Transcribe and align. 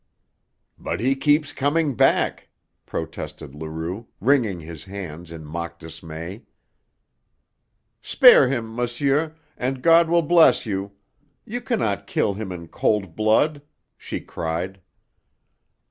"But 0.79 0.99
he 0.99 1.13
keeps 1.15 1.53
coming 1.53 1.93
back," 1.93 2.49
protested 2.87 3.53
Leroux, 3.53 4.07
wringing 4.19 4.59
his 4.61 4.85
hands 4.85 5.31
in 5.31 5.45
mock 5.45 5.77
dismay. 5.77 6.41
"Spare 8.01 8.47
him, 8.47 8.75
monsieur, 8.75 9.35
and 9.59 9.83
God 9.83 10.09
will 10.09 10.23
bless 10.23 10.65
you! 10.65 10.93
You 11.45 11.61
cannot 11.61 12.07
kill 12.07 12.33
him 12.33 12.51
in 12.51 12.67
cold 12.67 13.15
blood," 13.15 13.61
she 13.95 14.19
cried. 14.21 14.81